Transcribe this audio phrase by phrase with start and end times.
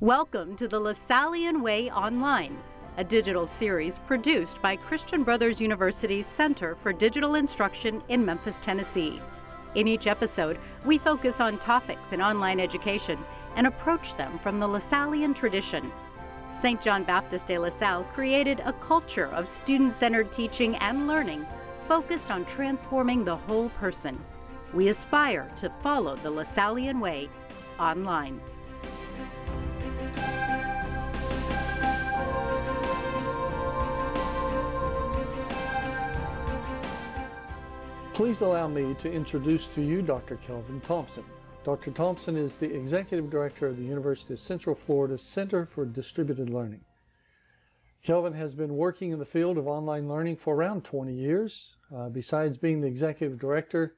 [0.00, 2.58] Welcome to the Lasallian Way Online,
[2.98, 9.22] a digital series produced by Christian Brothers University's Center for Digital Instruction in Memphis, Tennessee.
[9.74, 13.18] In each episode, we focus on topics in online education
[13.54, 15.90] and approach them from the Lasallian tradition.
[16.52, 16.78] St.
[16.78, 21.46] John Baptist de La Salle created a culture of student centered teaching and learning
[21.88, 24.22] focused on transforming the whole person.
[24.74, 27.30] We aspire to follow the Lasallian way
[27.80, 28.42] online.
[38.16, 40.36] Please allow me to introduce to you Dr.
[40.36, 41.22] Kelvin Thompson.
[41.64, 41.90] Dr.
[41.90, 46.80] Thompson is the Executive Director of the University of Central Florida Center for Distributed Learning.
[48.02, 51.76] Kelvin has been working in the field of online learning for around 20 years.
[51.94, 53.96] Uh, besides being the Executive Director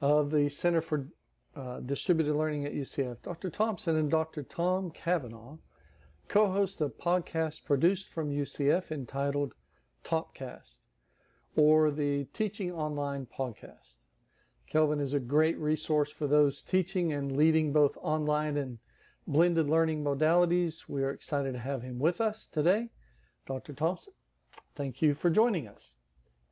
[0.00, 1.08] of the Center for
[1.54, 3.50] uh, Distributed Learning at UCF, Dr.
[3.50, 4.42] Thompson and Dr.
[4.42, 5.58] Tom Cavanagh
[6.26, 9.52] co-host a podcast produced from UCF entitled
[10.02, 10.78] Topcast
[11.54, 13.98] or the Teaching Online podcast.
[14.66, 18.78] Kelvin is a great resource for those teaching and leading both online and
[19.26, 20.88] blended learning modalities.
[20.88, 22.88] We are excited to have him with us today.
[23.46, 23.74] Dr.
[23.74, 24.14] Thompson,
[24.74, 25.96] thank you for joining us.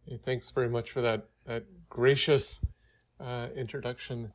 [0.07, 2.65] Hey, thanks very much for that, that gracious
[3.19, 4.33] uh, introduction,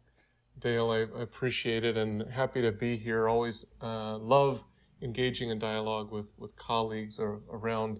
[0.57, 0.89] Dale.
[0.89, 3.27] I, appreciate it and happy to be here.
[3.27, 4.63] Always uh, love
[5.01, 7.99] engaging in dialogue with, with colleagues or around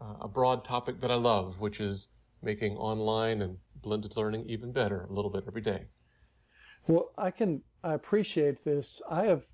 [0.00, 2.08] uh, a broad topic that I love, which is
[2.42, 5.86] making online and blended learning even better a little bit every day.
[6.86, 9.02] Well, I can I appreciate this.
[9.10, 9.44] I have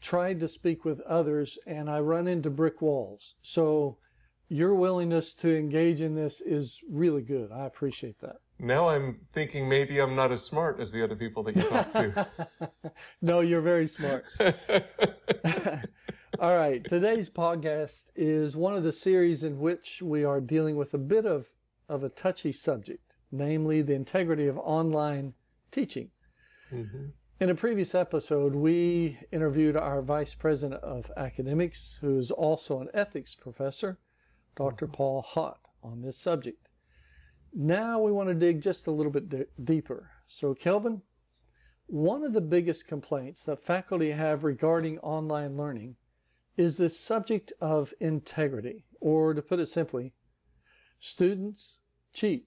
[0.00, 3.36] tried to speak with others and I run into brick walls.
[3.42, 3.98] So
[4.48, 7.52] your willingness to engage in this is really good.
[7.52, 8.36] I appreciate that.
[8.58, 11.92] Now I'm thinking maybe I'm not as smart as the other people that you talk
[11.92, 12.26] to.
[13.22, 14.26] no, you're very smart.
[16.40, 16.82] All right.
[16.82, 21.26] Today's podcast is one of the series in which we are dealing with a bit
[21.26, 21.52] of,
[21.86, 25.34] of a touchy subject, namely the integrity of online
[25.70, 26.12] teaching.
[26.72, 27.08] Mm-hmm.
[27.40, 32.88] In a previous episode, we interviewed our Vice President of Academics, who is also an
[32.94, 33.98] ethics professor,
[34.56, 34.86] Dr.
[34.86, 34.94] Mm-hmm.
[34.94, 36.70] Paul Haught, on this subject.
[37.52, 40.12] Now we want to dig just a little bit d- deeper.
[40.26, 41.02] So, Kelvin,
[41.86, 45.96] one of the biggest complaints that faculty have regarding online learning
[46.56, 50.12] is this subject of integrity, or to put it simply,
[50.98, 51.80] students
[52.12, 52.46] cheat,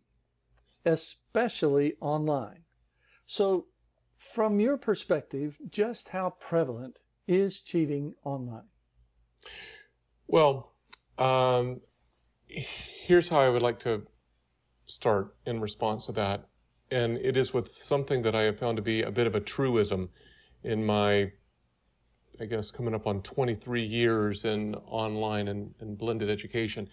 [0.86, 2.64] especially online.
[3.26, 3.68] So,
[4.18, 8.70] from your perspective, just how prevalent is cheating online?
[10.28, 10.74] Well,
[11.18, 11.82] um,
[12.48, 14.04] here's how I would like to
[14.86, 16.48] start in response to that.
[16.92, 19.40] And it is with something that I have found to be a bit of a
[19.40, 20.10] truism
[20.64, 21.32] in my
[22.40, 26.90] I guess, coming up on 23 years in online and, and blended education.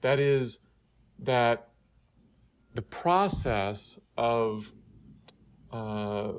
[0.00, 0.58] That is
[1.18, 1.68] that
[2.74, 4.74] the process of
[5.72, 6.32] uh,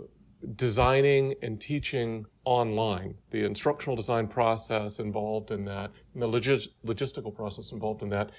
[0.55, 7.33] designing and teaching online, the instructional design process involved in that, and the logis- logistical
[7.33, 8.31] process involved in that,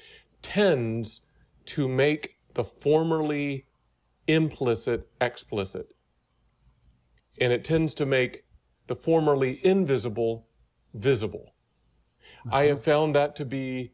[0.43, 1.27] tends
[1.65, 3.67] to make the formerly
[4.27, 5.89] implicit explicit.
[7.41, 8.46] And it tends to make
[8.87, 10.49] the formerly invisible
[10.95, 11.55] visible.
[12.47, 12.57] Uh-huh.
[12.57, 13.93] I have found that to be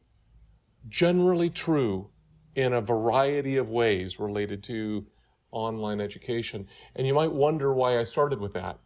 [0.88, 2.10] generally true
[2.54, 5.06] in a variety of ways related to
[5.50, 6.66] online education.
[6.94, 8.78] And you might wonder why I started with that.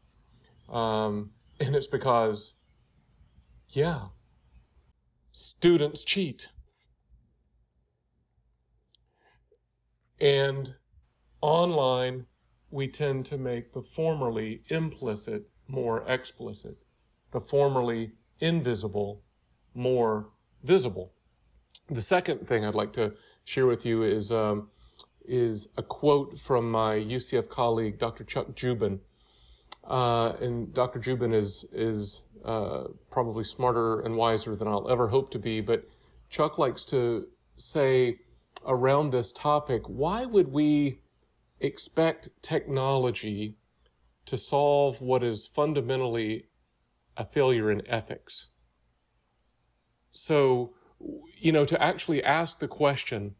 [0.68, 2.54] Um, and it's because,
[3.70, 4.06] yeah,
[5.32, 6.48] students cheat.
[10.20, 10.74] And
[11.40, 12.26] online,
[12.70, 16.76] we tend to make the formerly implicit more explicit,
[17.32, 19.22] the formerly invisible
[19.74, 20.28] more
[20.62, 21.12] visible.
[21.88, 23.12] The second thing I'd like to
[23.44, 24.70] share with you is um,
[25.24, 28.24] is a quote from my UCF colleague, Dr.
[28.24, 29.00] Chuck Dziuban.
[29.84, 30.98] Uh, and Dr.
[30.98, 35.88] Dziuban is is uh, probably smarter and wiser than I'll ever hope to be, but
[36.30, 38.18] Chuck likes to say
[38.66, 41.00] around this topic, why would we
[41.60, 43.56] expect technology
[44.26, 46.46] to solve what is fundamentally
[47.16, 48.50] a failure in ethics.
[50.10, 50.74] So,
[51.38, 53.34] you know, to actually ask the question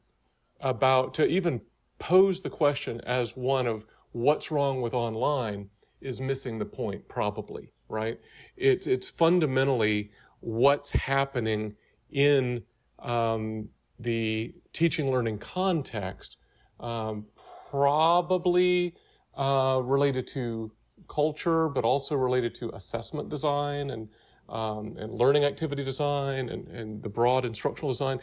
[0.61, 1.63] about, to even
[1.99, 7.73] pose the question as one of what's wrong with online is missing the point, probably,
[7.89, 8.21] right?
[8.57, 10.11] It, it's fundamentally
[10.41, 11.75] what's happening
[12.11, 12.65] in
[12.99, 16.37] um, the teaching learning context,
[16.79, 17.27] um,
[17.71, 18.95] probably
[19.35, 20.73] uh, related to
[21.09, 24.09] culture, but also related to assessment design and
[24.49, 28.21] um, and learning activity design and, and the broad instructional design.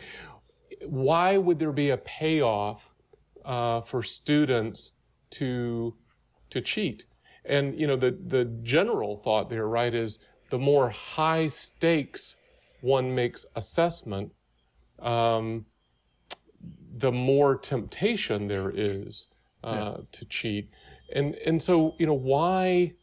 [0.87, 2.93] Why would there be a payoff
[3.43, 4.99] uh, for students
[5.31, 5.95] to
[6.49, 7.05] to cheat?
[7.45, 10.19] And you know the the general thought there, right, is
[10.49, 12.37] the more high stakes
[12.83, 14.33] one makes assessment,
[14.99, 15.65] um,
[16.95, 19.27] the more temptation there is
[19.63, 20.03] uh, yeah.
[20.11, 20.69] to cheat.
[21.13, 22.93] And and so you know why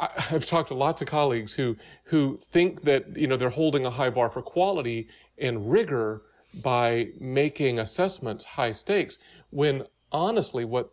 [0.00, 3.86] I, have talked to lots of colleagues who who think that you know they're holding
[3.86, 6.22] a high bar for quality and rigor
[6.62, 9.18] by making assessments high stakes
[9.50, 10.90] when honestly what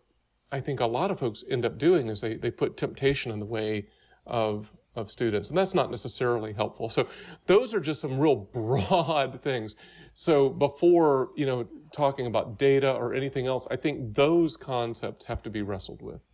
[0.51, 3.39] I think a lot of folks end up doing is they, they put temptation in
[3.39, 3.87] the way
[4.25, 7.07] of of students and that's not necessarily helpful so
[7.45, 9.75] those are just some real broad things
[10.13, 15.41] so before you know talking about data or anything else i think those concepts have
[15.41, 16.27] to be wrestled with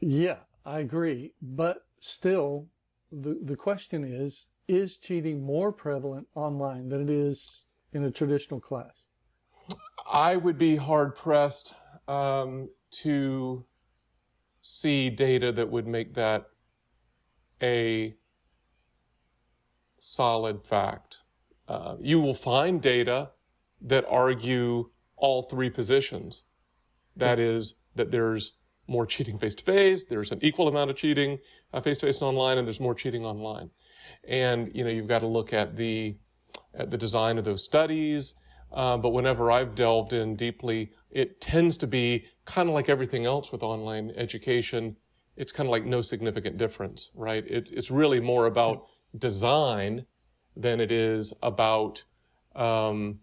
[0.00, 1.32] Yeah, I agree.
[1.40, 2.68] But still,
[3.10, 8.58] the, the question is is cheating more prevalent online than it is in a traditional
[8.58, 9.06] class?
[10.10, 11.74] I would be hard pressed
[12.08, 12.70] um,
[13.02, 13.64] to
[14.66, 16.46] see data that would make that
[17.62, 18.16] a
[19.96, 21.22] solid fact.
[21.68, 23.30] Uh, you will find data
[23.80, 26.46] that argue all three positions.
[27.14, 28.58] That is, that there's
[28.88, 30.04] more cheating face to face.
[30.04, 31.38] There's an equal amount of cheating
[31.84, 33.70] face to face and online, and there's more cheating online.
[34.26, 36.16] And you know, you've got to look at the
[36.74, 38.34] at the design of those studies.
[38.72, 43.26] Uh, but whenever I've delved in deeply, it tends to be kind of like everything
[43.26, 44.96] else with online education.
[45.36, 47.44] It's kind of like no significant difference, right?
[47.46, 50.06] It's it's really more about design
[50.56, 52.04] than it is about
[52.54, 53.20] um,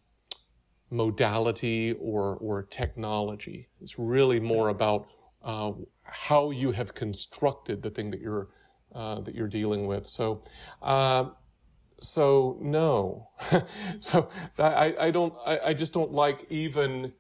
[0.92, 3.70] modality or or technology.
[3.82, 5.08] It's really more about
[5.44, 5.72] uh,
[6.04, 8.50] how you have constructed the thing that you're
[8.94, 10.08] uh, that you're dealing with.
[10.08, 10.44] So,
[10.82, 11.26] uh,
[12.00, 13.30] so no,
[14.00, 14.30] so
[14.60, 17.14] I, I don't I, I, just don't like even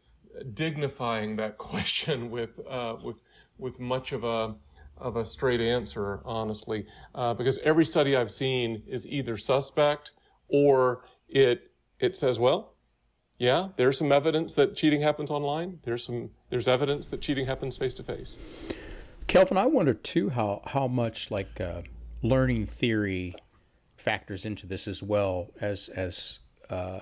[0.53, 3.23] dignifying that question with uh, with
[3.57, 4.55] with much of a
[4.97, 6.85] of a straight answer, honestly,
[7.15, 10.11] uh, because every study I've seen is either suspect
[10.47, 12.73] or it it says, well,
[13.37, 15.79] yeah, there's some evidence that cheating happens online.
[15.83, 18.39] There's some there's evidence that cheating happens face to face.
[19.27, 21.81] Kelvin, I wonder too how how much like uh,
[22.21, 23.35] learning theory
[23.97, 26.39] factors into this as well as as
[26.69, 26.99] uh,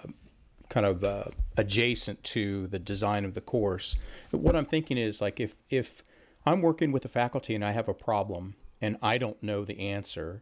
[0.71, 1.25] kind of uh,
[1.57, 3.97] adjacent to the design of the course.
[4.31, 6.01] What I'm thinking is like if if
[6.45, 9.79] I'm working with a faculty and I have a problem and I don't know the
[9.79, 10.41] answer,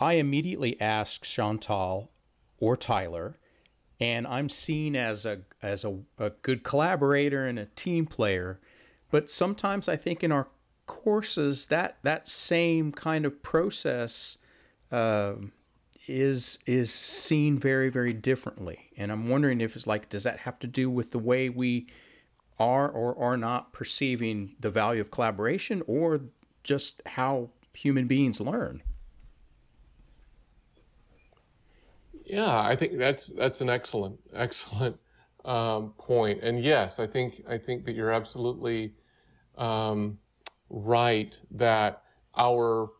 [0.00, 2.10] I immediately ask Chantal
[2.58, 3.38] or Tyler
[4.00, 8.58] and I'm seen as a as a, a good collaborator and a team player.
[9.12, 10.48] But sometimes I think in our
[10.86, 14.38] courses that that same kind of process
[14.90, 15.34] uh,
[16.08, 18.90] is is seen very very differently.
[18.96, 21.88] And I'm wondering if it's like does that have to do with the way we
[22.58, 26.20] are or are not perceiving the value of collaboration, or
[26.62, 28.82] just how human beings learn?
[32.24, 34.98] Yeah, I think that's that's an excellent excellent
[35.44, 36.40] um, point.
[36.42, 38.94] And yes, I think I think that you're absolutely
[39.56, 40.18] um,
[40.70, 42.02] right that
[42.36, 42.90] our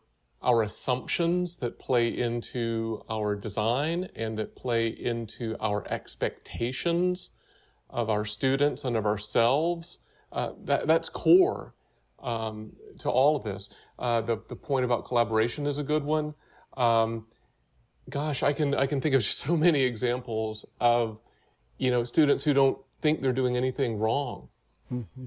[0.43, 7.31] our assumptions that play into our design and that play into our expectations
[7.89, 9.99] of our students and of ourselves
[10.33, 11.75] uh, that that's core
[12.21, 13.73] um, to all of this.
[13.99, 16.33] Uh, the the point about collaboration is a good one.
[16.75, 17.27] Um,
[18.09, 21.21] gosh, I can I can think of so many examples of
[21.77, 24.49] you know students who don't think they're doing anything wrong,
[24.91, 25.25] mm-hmm.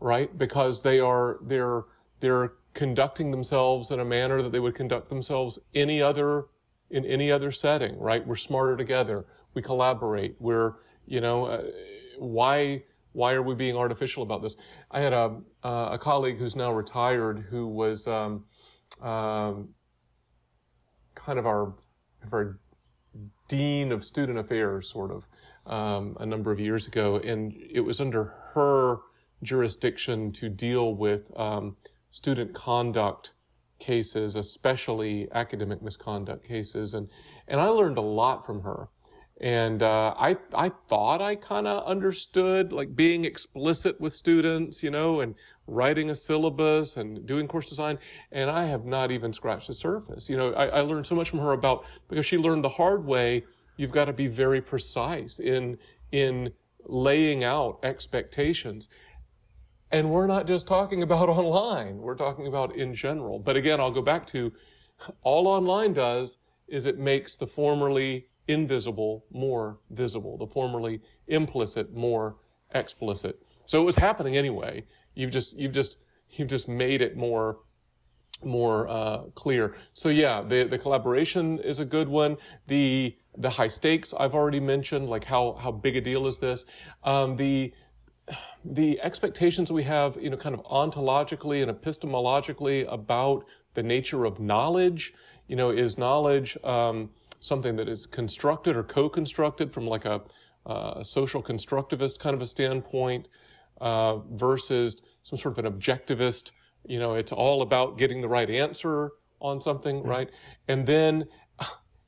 [0.00, 0.36] right?
[0.36, 1.84] Because they are they're
[2.18, 6.46] they're conducting themselves in a manner that they would conduct themselves any other
[6.90, 8.26] in any other setting, right?
[8.26, 9.24] We're smarter together.
[9.54, 10.36] We collaborate.
[10.38, 10.74] We're
[11.06, 11.62] you know uh,
[12.18, 14.56] why why are we being artificial about this?
[14.90, 18.44] I had a uh, a colleague who's now retired who was um,
[19.02, 19.70] um,
[21.14, 21.74] kind of our
[22.32, 22.58] our
[23.48, 25.28] dean of student affairs, sort of,
[25.66, 28.24] um, a number of years ago, and it was under
[28.54, 28.98] her
[29.42, 31.74] jurisdiction to deal with um,
[32.10, 33.32] student conduct
[33.78, 37.08] cases, especially academic misconduct cases, and
[37.48, 38.88] and I learned a lot from her.
[39.40, 44.90] And uh, I I thought I kind of understood like being explicit with students, you
[44.90, 45.34] know, and
[45.66, 47.98] writing a syllabus and doing course design.
[48.30, 50.28] And I have not even scratched the surface.
[50.28, 53.06] You know, I, I learned so much from her about because she learned the hard
[53.06, 53.44] way.
[53.78, 55.78] You've got to be very precise in
[56.12, 56.52] in
[56.84, 58.88] laying out expectations.
[59.90, 63.38] And we're not just talking about online, we're talking about in general.
[63.38, 64.52] But again, I'll go back to
[65.22, 72.36] all online does is it makes the formerly invisible more visible, the formerly implicit more
[72.72, 73.42] explicit.
[73.64, 74.84] So it was happening anyway.
[75.14, 75.98] You've just, you've just,
[76.30, 77.58] you've just made it more
[78.42, 79.74] more uh, clear.
[79.92, 82.36] So yeah, the the collaboration is a good one.
[82.66, 86.64] The the high stakes I've already mentioned, like how how big a deal is this?
[87.04, 87.72] Um, the
[88.64, 93.44] the expectations we have, you know, kind of ontologically and epistemologically about
[93.74, 95.12] the nature of knowledge.
[95.46, 97.10] You know, is knowledge um,
[97.40, 100.22] something that is constructed or co-constructed from like a,
[100.64, 103.26] uh, social constructivist kind of a standpoint
[103.80, 106.52] uh, versus some sort of an objectivist
[106.86, 110.30] you know, it's all about getting the right answer on something, right?
[110.66, 111.26] And then,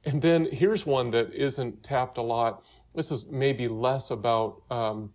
[0.04, 2.64] and then here's one that isn't tapped a lot.
[2.94, 5.12] This is maybe less about um,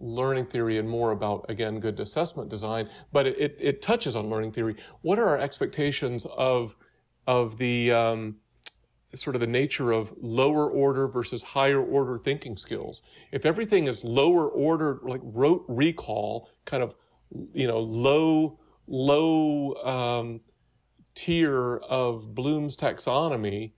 [0.00, 4.28] learning theory and more about, again, good assessment design, but it, it, it, touches on
[4.28, 4.76] learning theory.
[5.02, 6.76] What are our expectations of,
[7.26, 8.36] of the, um,
[9.14, 13.02] sort of the nature of lower order versus higher order thinking skills.
[13.30, 16.96] If everything is lower order, like rote recall, kind of,
[17.52, 20.40] you know, low low um,
[21.14, 23.72] tier of Bloom's taxonomy,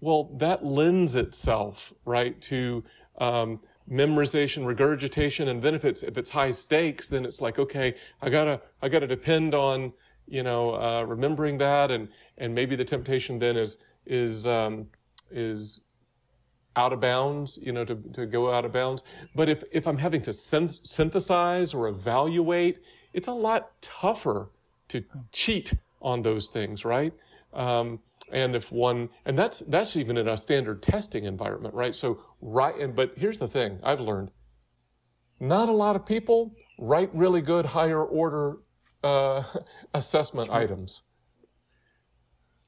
[0.00, 2.84] well, that lends itself, right, to
[3.18, 3.60] um,
[3.92, 8.30] memorization, regurgitation, and then if it's if it's high stakes, then it's like, okay, I
[8.30, 9.92] gotta I gotta depend on
[10.26, 12.08] you know uh, remembering that, and
[12.38, 14.88] and maybe the temptation then is is um,
[15.30, 15.82] is
[16.74, 19.02] out of bounds, you know, to, to go out of bounds.
[19.34, 22.78] But if, if I'm having to synthesize or evaluate,
[23.12, 24.48] it's a lot tougher
[24.88, 27.12] to cheat on those things, right?
[27.52, 31.94] Um, and if one, and that's that's even in a standard testing environment, right?
[31.94, 34.30] So right, and but here's the thing I've learned:
[35.40, 38.58] not a lot of people write really good higher order
[39.02, 39.42] uh,
[39.94, 40.62] assessment right.
[40.62, 41.02] items.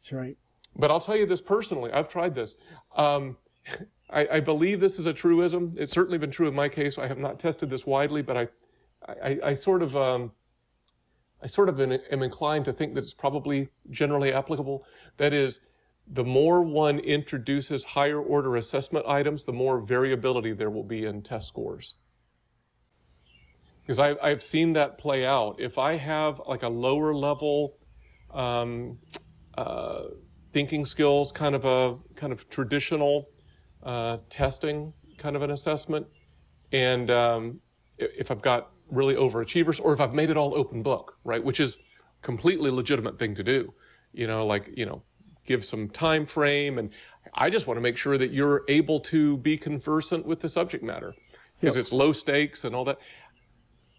[0.02, 0.36] That's right.
[0.76, 1.92] But I'll tell you this personally.
[1.92, 2.56] I've tried this.
[2.96, 3.36] Um,
[4.10, 5.72] I, I, believe this is a truism.
[5.78, 6.98] It's certainly been true in my case.
[6.98, 8.48] I have not tested this widely, but I
[9.08, 10.32] I, I sort of um,
[11.44, 14.82] I sort of am inclined to think that it's probably generally applicable.
[15.18, 15.60] That is,
[16.06, 21.20] the more one introduces higher order assessment items, the more variability there will be in
[21.20, 21.96] test scores.
[23.82, 25.60] Because I, I've seen that play out.
[25.60, 27.76] If I have like a lower level
[28.32, 28.98] um,
[29.58, 30.04] uh,
[30.50, 33.28] thinking skills, kind of a kind of traditional
[33.82, 36.06] uh, testing kind of an assessment,
[36.72, 37.60] and um,
[37.98, 41.42] if I've got really overachievers or if I've made it all open book, right?
[41.42, 41.78] Which is
[42.22, 43.74] completely legitimate thing to do.
[44.12, 45.02] You know, like, you know,
[45.44, 46.90] give some time frame and
[47.34, 50.84] I just want to make sure that you're able to be conversant with the subject
[50.84, 51.14] matter
[51.60, 51.80] because yep.
[51.80, 52.98] it's low stakes and all that.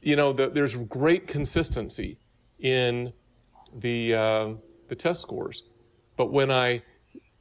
[0.02, 2.20] You know, the, there's great consistency
[2.60, 3.12] in
[3.74, 4.54] the uh,
[4.88, 5.64] the test scores,
[6.16, 6.84] but when I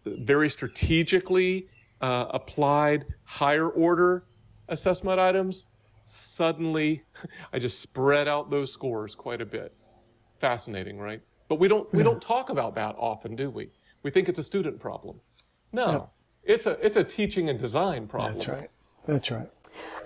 [0.05, 1.69] very strategically
[2.01, 4.25] uh, applied higher order
[4.69, 5.67] assessment items,
[6.05, 7.03] suddenly
[7.53, 9.75] I just spread out those scores quite a bit.
[10.39, 11.23] Fascinating, right?
[11.49, 13.71] But we don't we don't talk about that often, do we?
[14.03, 15.21] We think it's a student problem.
[15.73, 16.11] No.
[16.43, 18.35] It's a it's a teaching and design problem.
[18.35, 18.71] That's right.
[19.07, 19.51] That's right.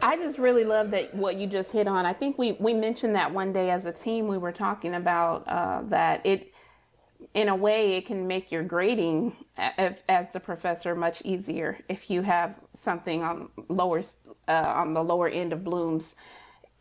[0.01, 2.07] I just really love that what you just hit on.
[2.07, 4.29] I think we we mentioned that one day as a team.
[4.29, 6.53] We were talking about uh, that it
[7.35, 12.11] in a way, it can make your grading as, as the professor much easier if
[12.11, 14.03] you have something on lower
[14.47, 16.15] uh, on the lower end of Bloom's.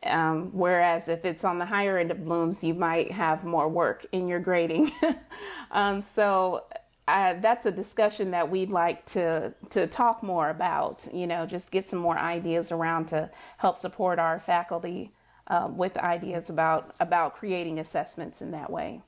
[0.03, 4.05] Um, whereas if it's on the higher end of Bloom's, you might have more work
[4.11, 4.91] in your grading.
[5.71, 6.65] um, so
[7.07, 11.07] uh, that's a discussion that we'd like to to talk more about.
[11.11, 15.11] You know, just get some more ideas around to help support our faculty
[15.47, 19.01] uh, with ideas about about creating assessments in that way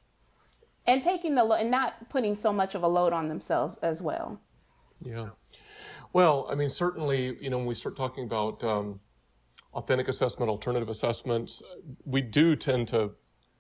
[0.85, 4.39] and taking the and not putting so much of a load on themselves as well.
[5.01, 5.29] Yeah.
[6.11, 8.99] Well, I mean, certainly, you know, when we start talking about um,
[9.73, 11.61] authentic assessment, alternative assessments,
[12.03, 13.11] we do tend to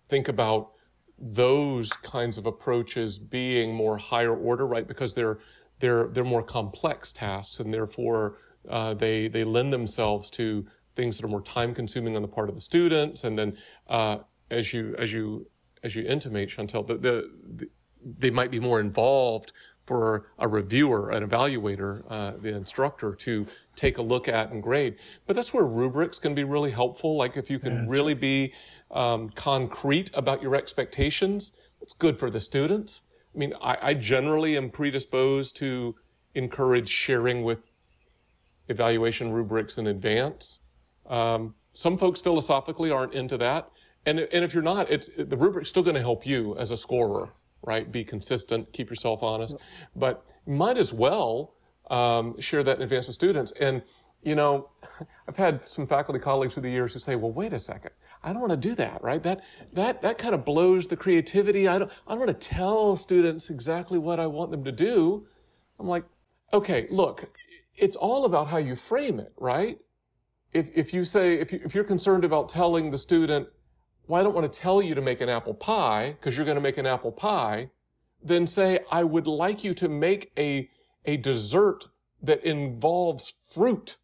[0.07, 0.71] think about
[1.17, 4.87] those kinds of approaches being more higher order, right?
[4.87, 5.39] Because they're
[5.79, 11.25] they're they're more complex tasks, and therefore uh, they they lend themselves to things that
[11.25, 13.57] are more time consuming on the part of the students, and then
[13.87, 14.17] uh,
[14.49, 15.47] as you as you
[15.83, 17.69] as you intimate, Chantel, the, the, the,
[18.03, 19.51] they might be more involved
[19.83, 24.95] for a reviewer, an evaluator, uh, the instructor to take a look at and grade.
[25.25, 27.17] But that's where rubrics can be really helpful.
[27.17, 27.85] Like if you can yeah.
[27.87, 28.53] really be
[28.91, 33.03] um, concrete about your expectations, it's good for the students.
[33.33, 35.95] I mean, I, I generally am predisposed to
[36.35, 37.71] encourage sharing with
[38.67, 40.61] evaluation rubrics in advance.
[41.07, 43.71] Um, some folks philosophically aren't into that.
[44.05, 46.77] And, and if you're not, it's the rubric's still going to help you as a
[46.77, 47.91] scorer, right?
[47.91, 49.55] Be consistent, keep yourself honest,
[49.95, 51.53] but might as well
[51.89, 53.51] um, share that in advance with students.
[53.59, 53.83] And
[54.21, 54.69] you know,
[55.27, 57.91] I've had some faculty colleagues through the years who say, "Well, wait a second,
[58.23, 59.21] I don't want to do that, right?
[59.23, 59.41] That
[59.73, 61.67] that that kind of blows the creativity.
[61.67, 65.27] I don't I don't want to tell students exactly what I want them to do."
[65.79, 66.03] I'm like,
[66.53, 67.29] "Okay, look,
[67.77, 69.79] it's all about how you frame it, right?
[70.51, 73.47] If if you say if you if you're concerned about telling the student,
[74.09, 76.55] well, I don't want to tell you to make an apple pie because you're going
[76.55, 77.69] to make an apple pie,
[78.21, 80.69] then say, I would like you to make a
[81.05, 81.85] a dessert
[82.21, 83.97] that involves fruit."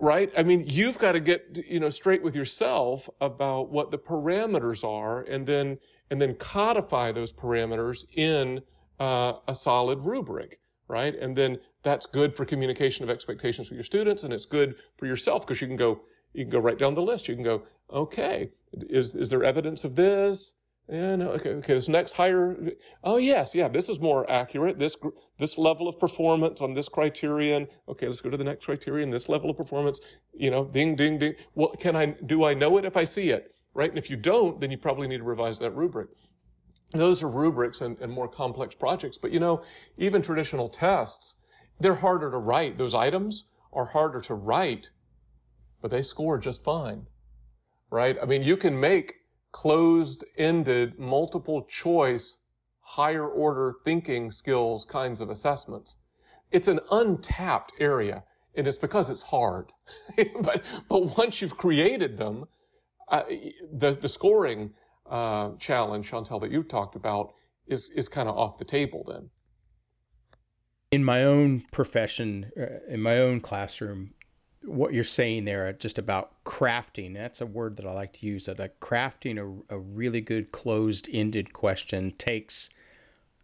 [0.00, 0.32] right?
[0.36, 4.82] I mean, you've got to get, you know, straight with yourself about what the parameters
[4.82, 5.78] are and then,
[6.10, 8.62] and then codify those parameters in
[8.98, 11.14] uh, a solid rubric, right?
[11.14, 15.06] And then that's good for communication of expectations with your students and it's good for
[15.06, 16.00] yourself because you can go,
[16.32, 17.28] you can go right down the list.
[17.28, 17.62] You can go,
[17.92, 20.54] okay, is, is there evidence of this?
[20.88, 21.74] Yeah, no, okay, okay.
[21.74, 22.72] This next higher,
[23.04, 24.80] oh yes, yeah, this is more accurate.
[24.80, 24.96] This
[25.38, 27.68] this level of performance on this criterion.
[27.88, 29.10] Okay, let's go to the next criterion.
[29.10, 30.00] This level of performance,
[30.34, 31.34] you know, ding, ding, ding.
[31.54, 33.88] Well, can I do I know it if I see it, right?
[33.88, 36.08] And if you don't, then you probably need to revise that rubric.
[36.92, 39.16] Those are rubrics and, and more complex projects.
[39.16, 39.62] But you know,
[39.96, 41.40] even traditional tests,
[41.78, 42.78] they're harder to write.
[42.78, 44.90] Those items are harder to write,
[45.80, 47.06] but they score just fine,
[47.90, 48.16] right?
[48.22, 49.16] I mean, you can make
[49.52, 52.40] closed-ended, multiple choice,
[52.80, 55.96] higher order thinking skills kinds of assessments.
[56.50, 59.72] It's an untapped area and it's because it's hard.
[60.42, 62.46] but, but once you've created them,
[63.08, 63.22] uh,
[63.72, 64.72] the, the scoring
[65.08, 67.32] uh, challenge, Chantel, that you talked about
[67.66, 69.30] is, is kind of off the table then.
[70.90, 74.14] In my own profession, uh, in my own classroom,
[74.64, 78.44] what you're saying there just about crafting that's a word that i like to use
[78.44, 82.68] that like crafting a, a really good closed-ended question takes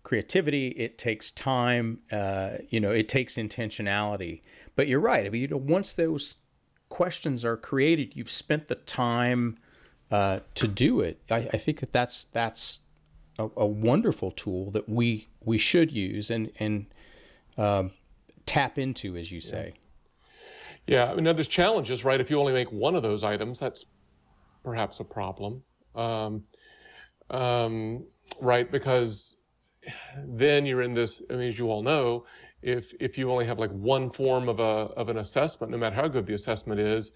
[0.03, 4.41] creativity it takes time uh, you know it takes intentionality.
[4.77, 6.37] But you're right i mean you know once those
[6.89, 9.57] questions are created you've spent the time
[10.11, 11.21] uh, to do it.
[11.31, 12.79] I, I, think that that's that's
[13.39, 16.87] a, a, wonderful tool that we we should use and and
[17.59, 17.91] um,
[18.45, 19.73] tap into as you say.
[19.75, 19.86] yeah.
[20.87, 22.21] Yeah, I mean, now there's challenges, right?
[22.21, 23.87] If you only make one of those items, that's
[24.63, 25.63] perhaps a problem,
[25.95, 26.43] um,
[27.31, 28.05] um,
[28.41, 28.71] right?
[28.71, 29.37] Because
[30.19, 31.23] then you're in this.
[31.31, 32.25] I mean, as you all know,
[32.63, 35.97] if if you only have like one form of a of an assessment, no matter
[35.97, 37.13] how good the assessment is,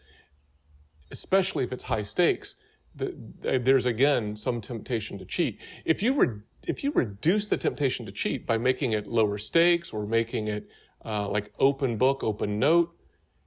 [1.10, 2.56] especially if it's high stakes,
[2.94, 3.14] the,
[3.62, 5.60] there's again some temptation to cheat.
[5.84, 6.28] If you re,
[6.66, 10.68] if you reduce the temptation to cheat by making it lower stakes or making it
[11.04, 12.94] uh, like open book, open note,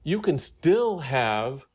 [0.04, 1.66] you can still have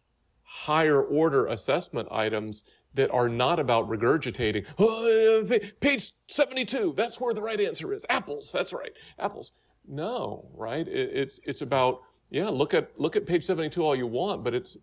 [0.44, 2.64] higher order assessment items
[2.94, 4.66] that are not about regurgitating.
[4.80, 5.46] Oh,
[5.80, 8.06] page 72, that's where the right answer is.
[8.10, 8.92] Apples, that's right.
[9.18, 9.52] Apples.
[9.88, 10.88] No, right?
[10.88, 14.78] it's, it's about, yeah, look at, look at page 72 all you want, but it's,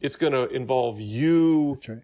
[0.00, 1.98] it's going to involve you right.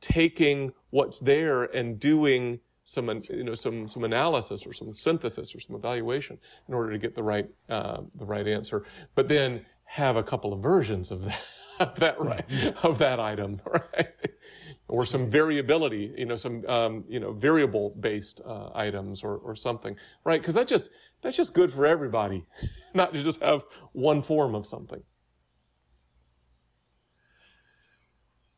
[0.00, 5.60] taking what's there and doing some, you know, some, some analysis or some synthesis or
[5.60, 8.84] some evaluation in order to get the right, uh, the right answer.
[9.14, 11.42] But then have a couple of versions of that,
[11.80, 12.44] of that, right,
[12.82, 14.08] of that item, right?
[14.88, 19.56] or some variability, you know, some, um, you know, variable based uh, items or, or
[19.56, 20.40] something, right?
[20.40, 22.44] Because that just, that's just good for everybody,
[22.94, 25.02] not to just have one form of something.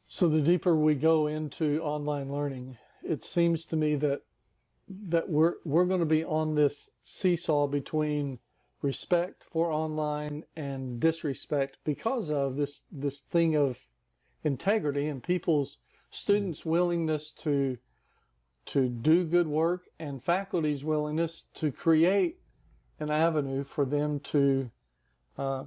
[0.06, 4.22] So the deeper we go into online learning, it seems to me that
[4.90, 8.38] that we're we're going to be on this seesaw between
[8.82, 13.86] respect for online and disrespect because of this this thing of
[14.44, 15.78] integrity and people's
[16.10, 17.78] students' willingness to
[18.66, 22.38] to do good work and faculty's willingness to create
[23.00, 24.70] an avenue for them to
[25.36, 25.64] uh,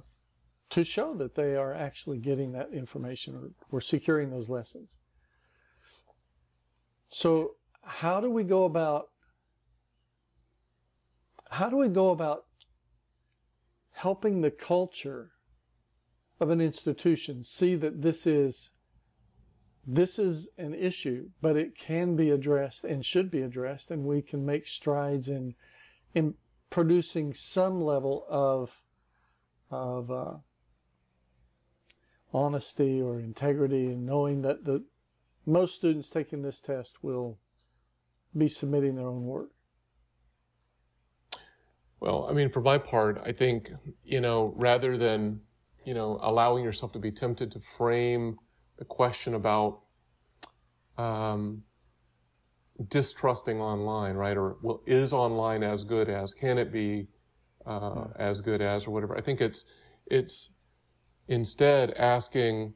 [0.70, 4.96] to show that they are actually getting that information or, or securing those lessons.
[7.08, 9.08] So how do we go about
[11.50, 12.46] how do we go about
[13.92, 15.32] helping the culture
[16.40, 18.70] of an institution see that this is
[19.84, 24.22] this is an issue, but it can be addressed and should be addressed, and we
[24.22, 25.54] can make strides in
[26.14, 26.34] in
[26.70, 28.82] producing some level of
[29.70, 30.34] of uh,
[32.32, 34.84] honesty or integrity, and knowing that the
[35.44, 37.38] most students taking this test will
[38.36, 39.50] be submitting their own work.
[42.02, 43.70] Well, I mean, for my part, I think,
[44.02, 45.42] you know, rather than,
[45.84, 48.38] you know, allowing yourself to be tempted to frame
[48.76, 49.82] the question about
[50.98, 51.62] um,
[52.88, 54.36] distrusting online, right?
[54.36, 56.34] Or well, is online as good as?
[56.34, 57.06] Can it be
[57.64, 59.16] uh, as good as, or whatever?
[59.16, 59.64] I think it's
[60.04, 60.54] it's
[61.28, 62.74] instead asking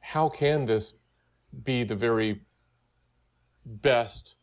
[0.00, 0.94] how can this
[1.62, 2.40] be the very
[3.66, 4.36] best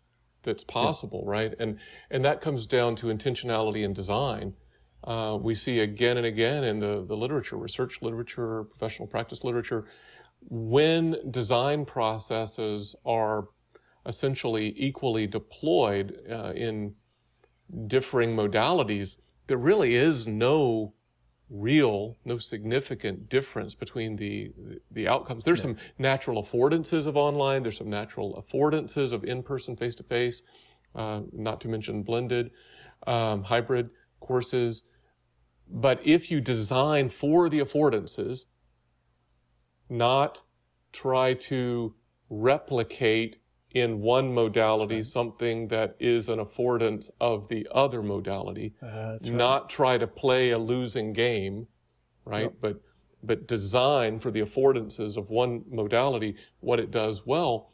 [0.43, 1.53] that's possible, right?
[1.59, 1.79] And
[2.09, 4.53] and that comes down to intentionality and design.
[5.03, 9.85] Uh, we see again and again in the, the literature, research literature, professional practice literature,
[10.49, 13.49] when design processes are
[14.05, 16.95] essentially equally deployed uh, in
[17.87, 20.93] differing modalities, there really is no
[21.53, 24.51] real, no significant difference between the
[24.89, 25.43] the outcomes.
[25.43, 25.75] There's yeah.
[25.75, 27.61] some natural affordances of online.
[27.61, 30.41] There's some natural affordances of in-person, face-to-face.
[30.95, 32.51] Uh, not to mention blended,
[33.07, 33.89] um, hybrid
[34.19, 34.83] courses.
[35.67, 38.45] But if you design for the affordances,
[39.89, 40.41] not
[40.91, 41.95] try to
[42.29, 43.37] replicate
[43.73, 45.05] in one modality right.
[45.05, 49.69] something that is an affordance of the other modality, uh, not right.
[49.69, 51.67] try to play a losing game,
[52.25, 52.43] right?
[52.43, 52.53] Yep.
[52.61, 52.81] But
[53.25, 57.71] but design for the affordances of one modality what it does well.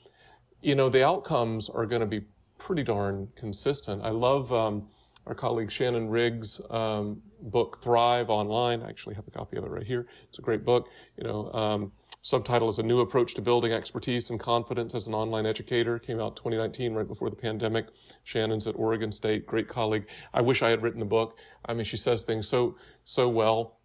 [0.62, 2.25] You know, the outcomes are going to be
[2.59, 4.03] pretty darn consistent.
[4.03, 4.88] I love um,
[5.25, 8.83] our colleague Shannon Riggs' um, book Thrive Online.
[8.83, 10.07] I actually have a copy of it right here.
[10.27, 10.89] It's a great book.
[11.17, 15.13] You know, um, Subtitle is A New Approach to Building Expertise and Confidence as an
[15.13, 15.97] Online Educator.
[15.97, 17.88] Came out 2019, right before the pandemic.
[18.23, 20.05] Shannon's at Oregon State, great colleague.
[20.34, 21.38] I wish I had written the book.
[21.65, 23.79] I mean, she says things so, so well.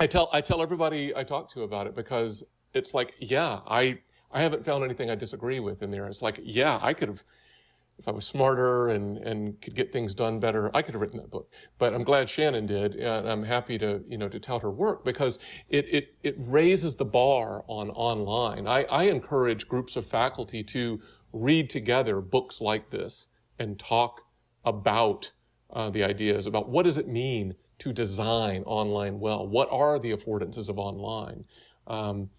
[0.00, 3.98] I tell, I tell everybody I talk to about it because it's like, yeah, I,
[4.32, 6.06] I haven't found anything I disagree with in there.
[6.06, 7.22] It's like, yeah, I could have,
[7.98, 11.18] if I was smarter and, and could get things done better, I could have written
[11.18, 11.50] that book.
[11.78, 15.04] But I'm glad Shannon did, and I'm happy to, you know, to tout her work
[15.04, 18.68] because it, it, it raises the bar on online.
[18.68, 21.00] I, I encourage groups of faculty to
[21.32, 24.22] read together books like this and talk
[24.64, 25.32] about
[25.70, 29.46] uh, the ideas about what does it mean to design online well?
[29.46, 31.44] What are the affordances of online?
[31.86, 32.30] Um,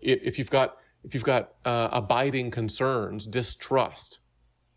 [0.00, 4.20] if you've got if you've got uh, abiding concerns, distrust,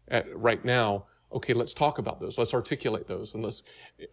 [0.10, 2.38] at, right now, okay, let's talk about those.
[2.38, 3.34] Let's articulate those.
[3.34, 3.62] And let's,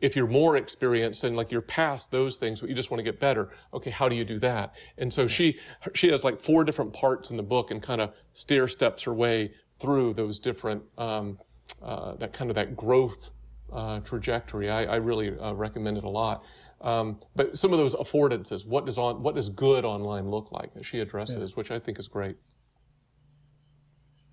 [0.00, 3.04] if you're more experienced and like you're past those things, but you just want to
[3.04, 4.74] get better, okay, how do you do that?
[4.98, 5.58] And so she,
[5.94, 9.14] she has like four different parts in the book and kind of stair steps her
[9.14, 11.38] way through those different, um,
[11.82, 13.32] uh, that kind of that growth
[13.72, 14.70] uh, trajectory.
[14.70, 16.44] I, I really uh, recommend it a lot.
[16.82, 20.74] Um, but some of those affordances, what does on, what does good online look like
[20.74, 21.54] that she addresses, yeah.
[21.54, 22.36] which I think is great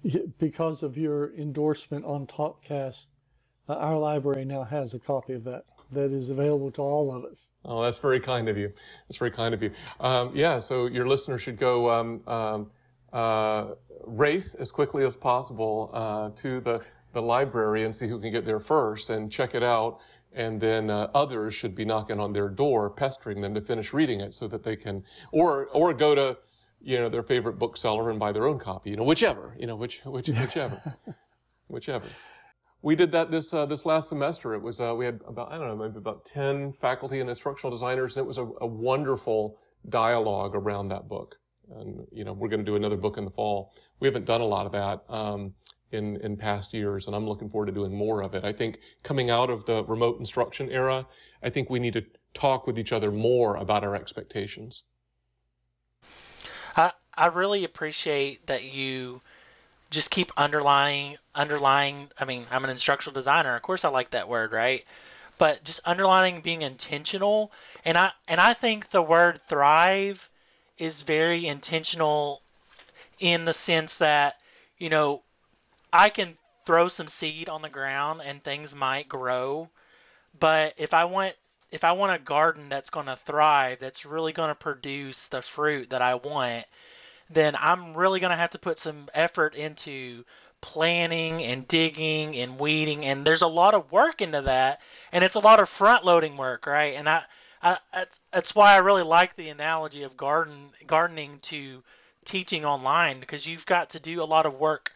[0.40, 3.08] because of your endorsement on TOPcast,
[3.70, 7.24] uh, our library now has a copy of that that is available to all of
[7.24, 7.52] us.
[7.64, 8.74] Oh, that's very kind of you.
[9.08, 9.72] That's very kind of you.
[10.00, 12.72] Um, yeah, so your listener should go um, um,
[13.14, 18.32] uh, race as quickly as possible uh, to the, the library and see who can
[18.32, 20.00] get there first and check it out.
[20.34, 24.20] And then uh, others should be knocking on their door, pestering them to finish reading
[24.20, 26.40] it so that they can, or or go to
[26.84, 29.76] you know, their favorite bookseller and buy their own copy, you know, whichever, you know,
[29.76, 30.98] which, which, whichever,
[31.68, 32.08] whichever.
[32.82, 34.54] We did that this, uh, this last semester.
[34.54, 37.72] It was, uh, we had about, I don't know, maybe about 10 faculty and instructional
[37.72, 41.38] designers, and it was a, a wonderful dialogue around that book.
[41.74, 43.74] And, you know, we're going to do another book in the fall.
[44.02, 45.54] We haven't done a lot of that, um,
[45.94, 48.44] in, in past years, and I'm looking forward to doing more of it.
[48.44, 51.08] I think coming out of the remote instruction era,
[51.42, 54.84] I think we need to talk with each other more about our expectations.
[56.76, 59.22] I really appreciate that you
[59.92, 63.56] just keep underlying underlying I mean, I'm an instructional designer.
[63.56, 64.84] Of course I like that word, right?
[65.38, 67.52] But just underlining being intentional
[67.86, 70.28] and I and I think the word thrive
[70.78, 72.42] is very intentional
[73.20, 74.40] in the sense that,
[74.80, 75.22] you know,
[75.92, 79.70] I can throw some seed on the ground and things might grow,
[80.40, 81.36] but if I want
[81.74, 85.42] if I want a garden that's going to thrive, that's really going to produce the
[85.42, 86.66] fruit that I want,
[87.32, 90.24] then I'm really going to have to put some effort into
[90.62, 94.80] planning and digging and weeding and there's a lot of work into that
[95.12, 96.94] and it's a lot of front loading work right?
[96.94, 97.24] And I,
[97.62, 97.78] I
[98.32, 101.84] that's why I really like the analogy of garden gardening to
[102.24, 104.94] teaching online because you've got to do a lot of work.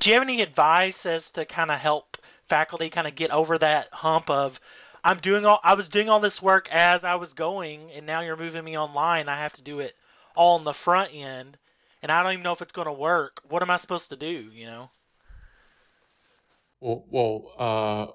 [0.00, 2.16] Do you have any advice as to kind of help
[2.48, 4.58] faculty kind of get over that hump of
[5.04, 8.20] I'm doing all I was doing all this work as I was going and now
[8.20, 9.94] you're moving me online I have to do it
[10.38, 11.58] all on the front end,
[12.00, 13.42] and I don't even know if it's going to work.
[13.48, 14.50] What am I supposed to do?
[14.54, 14.90] You know.
[16.80, 18.06] Well, well, uh,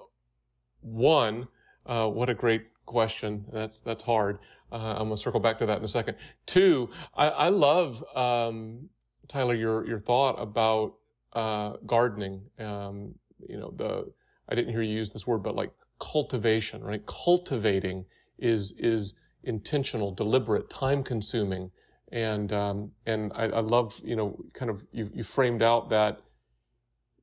[0.80, 1.48] one,
[1.84, 3.44] uh, what a great question.
[3.52, 4.38] That's that's hard.
[4.72, 6.16] Uh, I'm gonna circle back to that in a second.
[6.46, 8.88] Two, I, I love um,
[9.28, 10.94] Tyler your your thought about
[11.34, 12.44] uh, gardening.
[12.58, 13.16] Um,
[13.46, 14.10] you know, the
[14.48, 17.04] I didn't hear you use this word, but like cultivation, right?
[17.06, 18.06] Cultivating
[18.38, 21.70] is is intentional, deliberate, time consuming,
[22.10, 26.20] and um, and I, I love you know kind of you you framed out that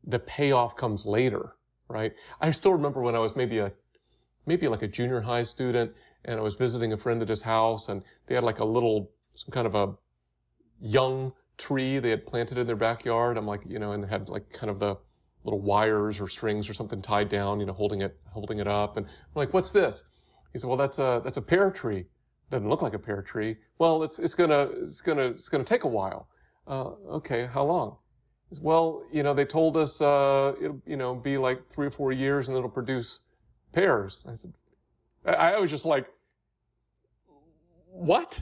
[0.04, 1.56] the payoff comes later,
[1.88, 2.14] right?
[2.40, 3.72] I still remember when I was maybe a
[4.46, 5.94] maybe like a junior high student
[6.26, 9.12] and I was visiting a friend at his house and they had like a little
[9.34, 9.96] some kind of a
[10.82, 13.38] young tree they had planted in their backyard.
[13.38, 14.98] I'm like, you know, and had like kind of the
[15.44, 18.98] little wires or strings or something tied down, you know, holding it, holding it up.
[18.98, 20.04] And I'm like, what's this?
[20.52, 22.06] He said, well, that's a, that's a pear tree.
[22.50, 23.58] Doesn't look like a pear tree.
[23.80, 26.28] Well, it's, it's gonna, it's gonna, it's gonna take a while.
[26.68, 27.48] Uh, okay.
[27.52, 27.98] How long?
[28.50, 31.88] He said, well, you know, they told us, uh, it'll, you know, be like three
[31.88, 33.22] or four years and it'll produce
[33.72, 34.24] pears.
[34.30, 34.54] I said,
[35.26, 36.08] I, I was just like,
[37.92, 38.42] what?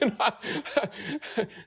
[0.00, 0.12] you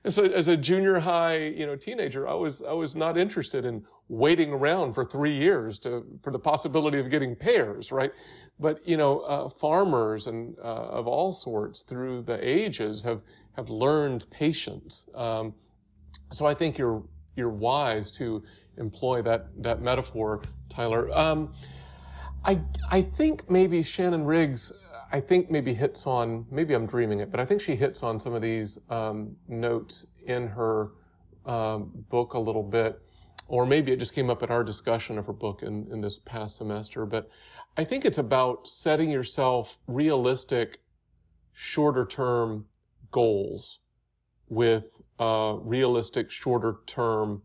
[0.03, 3.65] as, a, as a junior high, you know, teenager, I was, I was not interested
[3.65, 8.11] in waiting around for three years to, for the possibility of getting pears, right?
[8.59, 13.23] But, you know, uh, farmers and, uh, of all sorts through the ages have,
[13.55, 15.09] have learned patience.
[15.15, 15.53] Um,
[16.31, 17.03] so I think you're,
[17.35, 18.43] you're wise to
[18.77, 21.11] employ that, that metaphor, Tyler.
[21.17, 21.53] Um,
[22.43, 24.71] I, I think maybe Shannon Riggs
[25.11, 28.19] I think maybe hits on, maybe I'm dreaming it, but I think she hits on
[28.19, 30.91] some of these um, notes in her
[31.45, 33.01] um, book a little bit,
[33.47, 36.17] or maybe it just came up in our discussion of her book in, in this
[36.17, 37.05] past semester.
[37.05, 37.29] But
[37.75, 40.81] I think it's about setting yourself realistic,
[41.51, 42.67] shorter term
[43.11, 43.79] goals
[44.47, 47.41] with uh, realistic, shorter term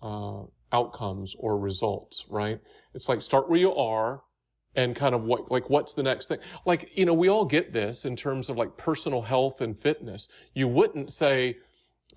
[0.00, 2.60] uh, outcomes or results, right?
[2.94, 4.22] It's like start where you are
[4.78, 6.38] and kind of what, like, what's the next thing?
[6.64, 10.28] Like, you know, we all get this in terms of like personal health and fitness.
[10.54, 11.56] You wouldn't say,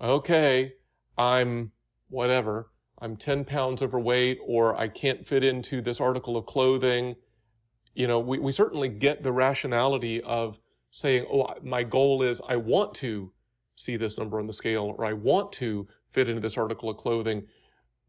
[0.00, 0.74] okay,
[1.18, 1.72] I'm
[2.08, 2.70] whatever,
[3.00, 7.16] I'm 10 pounds overweight or I can't fit into this article of clothing.
[7.94, 12.58] You know, we, we certainly get the rationality of saying, oh, my goal is I
[12.58, 13.32] want to
[13.74, 16.96] see this number on the scale or I want to fit into this article of
[16.96, 17.48] clothing.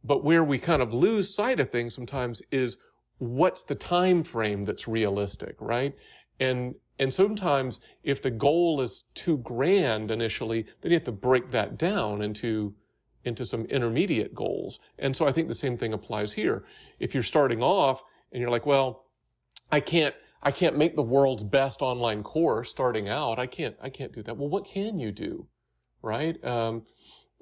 [0.04, 2.78] But where we kind of lose sight of things sometimes is
[3.24, 5.96] what's the time frame that's realistic, right?
[6.40, 11.52] And and sometimes if the goal is too grand initially, then you have to break
[11.52, 12.76] that down into
[13.24, 14.80] into some intermediate goals.
[15.00, 16.66] And so I think the same thing applies here.
[17.00, 19.06] If you're starting off and you're like, well,
[19.72, 23.40] I can't I can't make the world's best online course starting out.
[23.40, 24.38] I can't I can't do that.
[24.38, 25.48] Well, what can you do?
[26.02, 26.44] Right?
[26.44, 26.84] Um,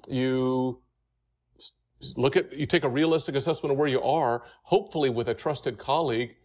[0.08, 0.81] you
[2.16, 5.78] look at, you take a realistic assessment of where you are, hopefully with a trusted
[5.78, 6.36] colleague,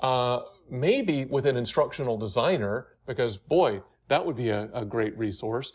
[0.00, 5.72] uh, maybe with an instructional designer, because boy, that would be a, a great resource.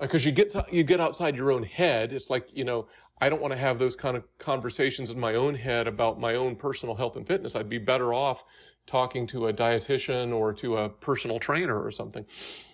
[0.00, 2.12] Because uh, you get you get outside your own head.
[2.12, 2.86] It's like you know
[3.20, 6.34] I don't want to have those kind of conversations in my own head about my
[6.34, 7.56] own personal health and fitness.
[7.56, 8.44] I'd be better off
[8.86, 12.26] talking to a dietitian or to a personal trainer or something.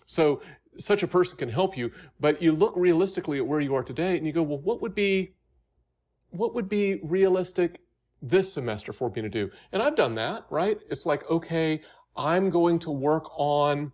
[0.07, 0.43] So
[0.77, 4.17] such a person can help you, but you look realistically at where you are today
[4.17, 5.35] and you go, well, what would be
[6.31, 7.81] what would be realistic
[8.23, 9.51] this semester for me to do?
[9.73, 10.79] And I've done that, right?
[10.91, 11.81] It's like, okay,
[12.17, 13.93] I'm going to work on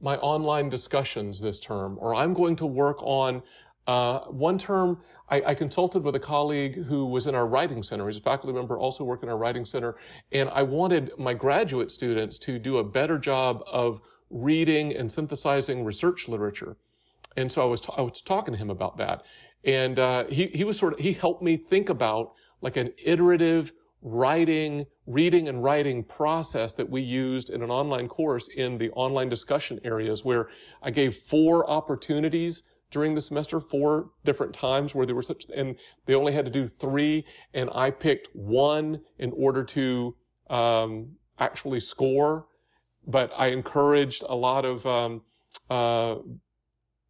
[0.00, 3.42] my online discussions this term, or I'm going to work on
[3.86, 8.06] uh, one term, I, I, consulted with a colleague who was in our writing center.
[8.06, 9.96] He's a faculty member, also working in our writing center.
[10.30, 15.84] And I wanted my graduate students to do a better job of reading and synthesizing
[15.84, 16.76] research literature.
[17.36, 19.22] And so I was, t- I was talking to him about that.
[19.64, 23.72] And uh, he he was sort of he helped me think about like an iterative
[24.02, 29.28] writing, reading and writing process that we used in an online course in the online
[29.28, 30.48] discussion areas where
[30.82, 35.76] I gave four opportunities during the semester, four different times where there were such, and
[36.06, 40.16] they only had to do three, and I picked one in order to
[40.50, 42.46] um, actually score.
[43.06, 45.22] But I encouraged a lot of um,
[45.70, 46.16] uh,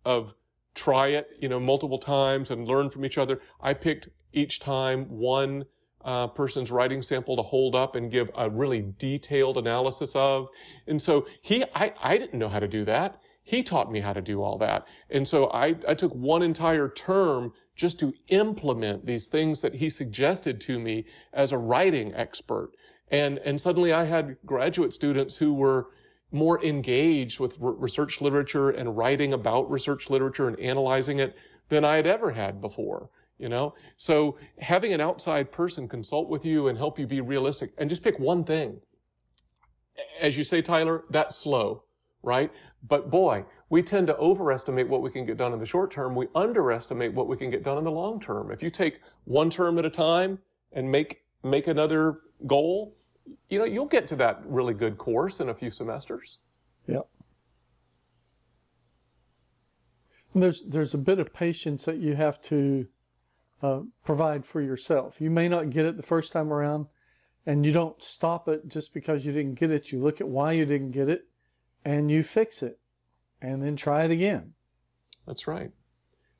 [0.04, 0.34] of
[0.74, 3.40] try it, you know, multiple times and learn from each other.
[3.60, 5.64] I picked each time one
[6.04, 10.48] uh, person's writing sample to hold up and give a really detailed analysis of.
[10.86, 13.20] And so he, I, I didn't know how to do that.
[13.44, 14.86] He taught me how to do all that.
[15.10, 19.90] And so I, I took one entire term just to implement these things that he
[19.90, 22.70] suggested to me as a writing expert.
[23.10, 25.88] And, and suddenly I had graduate students who were,
[26.32, 31.36] more engaged with research literature and writing about research literature and analyzing it
[31.68, 33.10] than I had ever had before.
[33.38, 37.72] You know, so having an outside person consult with you and help you be realistic
[37.76, 38.80] and just pick one thing.
[40.20, 41.84] as you say, Tyler, that's slow,
[42.22, 42.52] right?
[42.86, 46.14] But boy, we tend to overestimate what we can get done in the short term.
[46.14, 48.50] We underestimate what we can get done in the long term.
[48.50, 50.38] If you take one term at a time
[50.72, 52.96] and make, make another goal,
[53.48, 56.38] you know, you'll get to that really good course in a few semesters.
[56.86, 57.06] Yep.
[60.34, 62.86] And there's there's a bit of patience that you have to
[63.62, 65.20] uh, provide for yourself.
[65.20, 66.86] You may not get it the first time around,
[67.44, 69.92] and you don't stop it just because you didn't get it.
[69.92, 71.26] You look at why you didn't get it,
[71.84, 72.78] and you fix it,
[73.40, 74.54] and then try it again.
[75.26, 75.70] That's right.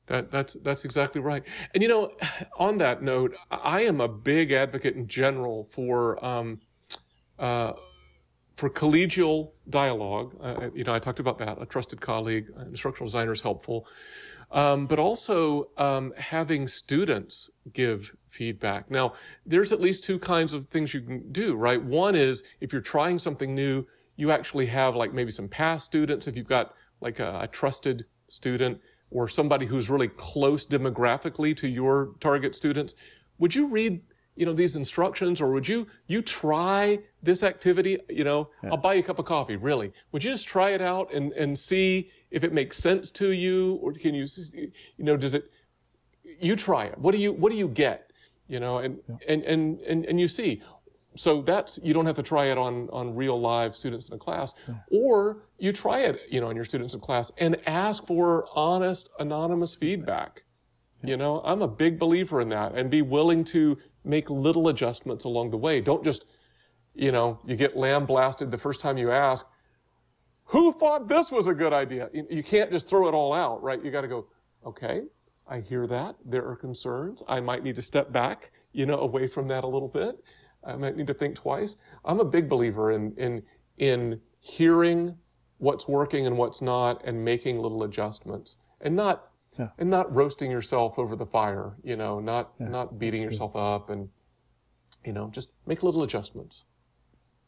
[0.07, 1.43] That that's that's exactly right.
[1.73, 2.11] And you know,
[2.57, 6.61] on that note, I am a big advocate in general for um,
[7.39, 7.73] uh,
[8.55, 10.35] for collegial dialogue.
[10.39, 11.61] Uh, you know, I talked about that.
[11.61, 13.87] A trusted colleague, an instructional designer is helpful,
[14.51, 18.91] um, but also um, having students give feedback.
[18.91, 19.13] Now,
[19.45, 21.83] there's at least two kinds of things you can do, right?
[21.83, 26.27] One is if you're trying something new, you actually have like maybe some past students.
[26.27, 31.67] If you've got like a, a trusted student or somebody who's really close demographically to
[31.67, 32.93] your target students,
[33.39, 34.01] would you read
[34.35, 38.69] you know these instructions or would you you try this activity you know yeah.
[38.69, 41.31] i'll buy you a cup of coffee really would you just try it out and
[41.33, 44.25] and see if it makes sense to you or can you
[44.57, 45.49] you know does it
[46.39, 48.11] you try it what do you what do you get
[48.47, 49.15] you know and yeah.
[49.27, 50.61] and, and and and you see
[51.15, 54.17] so that's you don't have to try it on on real live students in a
[54.17, 54.75] class yeah.
[54.91, 59.09] or you try it you know on your students in class and ask for honest
[59.19, 60.43] anonymous feedback
[61.03, 65.25] you know i'm a big believer in that and be willing to make little adjustments
[65.25, 65.81] along the way.
[65.81, 66.25] Don't just,
[66.95, 69.45] you know, you get lamb blasted the first time you ask,
[70.45, 72.09] who thought this was a good idea?
[72.13, 73.83] You can't just throw it all out, right?
[73.83, 74.27] You got to go,
[74.65, 75.03] okay,
[75.47, 76.15] I hear that.
[76.25, 77.23] There are concerns.
[77.27, 80.23] I might need to step back, you know, away from that a little bit.
[80.63, 81.77] I might need to think twice.
[82.05, 83.43] I'm a big believer in, in,
[83.77, 85.17] in hearing
[85.57, 89.69] what's working and what's not and making little adjustments and not yeah.
[89.77, 93.89] and not roasting yourself over the fire, you know, not yeah, not beating yourself up
[93.89, 94.09] and
[95.05, 96.65] you know, just make little adjustments.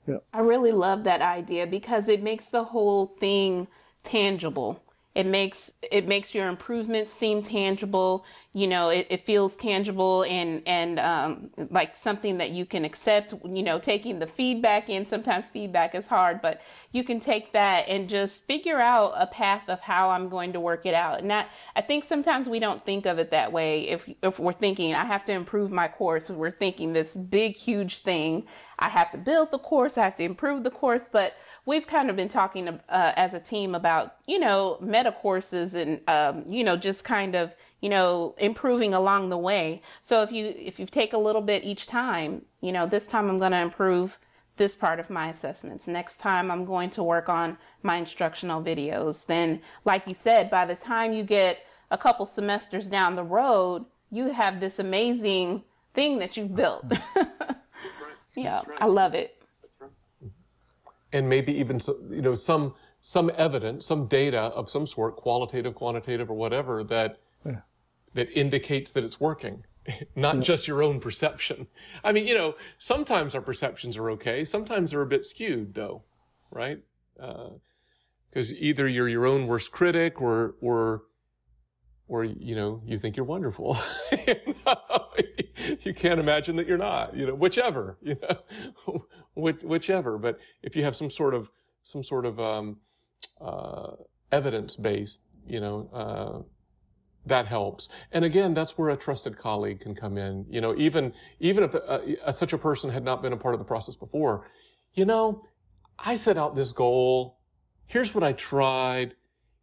[0.08, 0.18] Yeah.
[0.34, 3.68] I really love that idea because it makes the whole thing
[4.04, 4.85] tangible
[5.16, 8.26] it makes it makes your improvements seem tangible
[8.56, 13.34] you know it, it feels tangible and and um, like something that you can accept
[13.44, 15.06] you know taking the feedback in.
[15.06, 19.68] Sometimes feedback is hard but you can take that and just figure out a path
[19.68, 21.20] of how i'm going to work it out.
[21.20, 23.90] And that, i think sometimes we don't think of it that way.
[23.90, 28.00] If if we're thinking i have to improve my course we're thinking this big huge
[28.00, 28.46] thing.
[28.78, 31.34] I have to build the course i have to improve the course but
[31.66, 36.00] we've kind of been talking uh, as a team about, you know, meta courses and,
[36.08, 39.82] um, you know, just kind of, you know, improving along the way.
[40.02, 43.30] So if you, if you take a little bit each time, you know, this time
[43.30, 44.20] I'm going to improve
[44.58, 45.88] this part of my assessments.
[45.88, 49.26] Next time I'm going to work on my instructional videos.
[49.26, 51.60] Then, like you said, by the time you get
[51.92, 56.86] a couple semesters down the road, you have this amazing thing that you've built.
[58.36, 59.35] yeah, I love it
[61.16, 66.30] and maybe even you know some some evidence, some data of some sort, qualitative, quantitative,
[66.30, 67.62] or whatever that yeah.
[68.14, 69.64] that indicates that it's working,
[70.16, 70.42] not yeah.
[70.42, 71.68] just your own perception.
[72.04, 76.04] I mean, you know, sometimes our perceptions are okay, sometimes they're a bit skewed, though,
[76.52, 76.80] right?
[77.16, 81.04] Because uh, either you're your own worst critic, or or
[82.10, 83.78] or you know you think you're wonderful
[84.28, 85.05] you, know?
[85.82, 89.06] you, can't imagine that you're not you know whichever you know
[89.64, 90.18] whichever.
[90.18, 91.52] But if you have some sort of
[91.84, 92.78] some sort of um,
[93.42, 93.92] uh,
[94.32, 96.42] evidence based you know uh,
[97.26, 97.90] that helps.
[98.12, 100.46] And again that's where a trusted colleague can come in.
[100.50, 103.60] You know even even if uh, such a person had not been a part of
[103.60, 104.48] the process before
[104.94, 105.42] you know
[106.00, 107.40] i set out this goal.
[107.86, 109.16] Here's what i tried.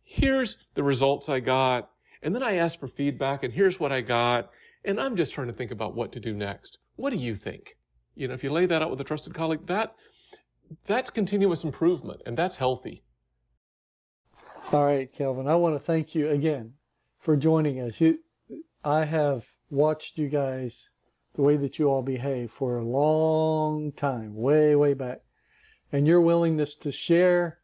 [0.03, 1.91] Here's the results i got.
[2.23, 4.51] And then I asked for feedback and here's what I got.
[4.85, 6.79] And I'm just trying to think about what to do next.
[6.97, 7.77] What do you think?
[8.15, 9.95] You know, if you lay that out with a trusted colleague, that,
[10.87, 13.03] that's continuous improvement and that's healthy.
[14.73, 16.75] All right, Kelvin, I want to thank you again
[17.19, 18.01] for joining us.
[18.01, 18.19] You,
[18.85, 20.91] I have watched you guys
[21.35, 25.21] the way that you all behave for a long time, way, way back.
[25.91, 27.59] And your willingness to share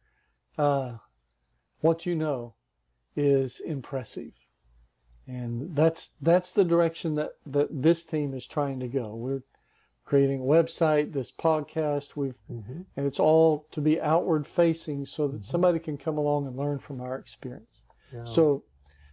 [0.57, 0.97] uh,
[1.81, 2.55] what you know
[3.15, 4.33] is impressive.
[5.29, 9.13] And that's that's the direction that, that this team is trying to go.
[9.13, 9.43] We're
[10.03, 12.81] creating a website, this podcast, we've mm-hmm.
[12.97, 15.43] and it's all to be outward facing so that mm-hmm.
[15.43, 17.83] somebody can come along and learn from our experience.
[18.11, 18.23] Yeah.
[18.23, 18.63] So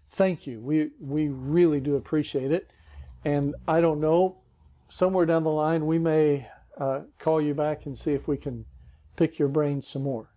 [0.08, 0.58] thank you.
[0.58, 2.70] We we really do appreciate it.
[3.22, 4.38] And I don't know,
[4.88, 6.48] somewhere down the line we may
[6.78, 8.64] uh, call you back and see if we can
[9.16, 10.30] pick your brain some more.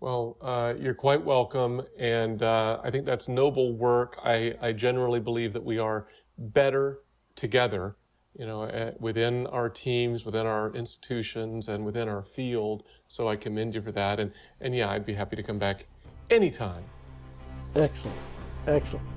[0.00, 4.18] Well, uh, you're quite welcome, and uh, I think that's noble work.
[4.22, 6.06] I, I generally believe that we are
[6.38, 7.00] better
[7.34, 7.96] together,
[8.38, 12.82] you know, uh, within our teams, within our institutions, and within our field.
[13.08, 15.86] So I commend you for that, and and yeah, I'd be happy to come back
[16.30, 16.84] anytime.
[17.74, 18.18] Excellent,
[18.66, 19.15] excellent.